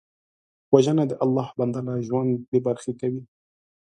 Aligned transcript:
وژنه 0.73 1.03
د 1.07 1.13
الله 1.23 1.47
بنده 1.59 1.81
له 1.87 1.93
ژونده 2.07 2.37
بېبرخې 2.51 2.93
کوي 3.01 3.21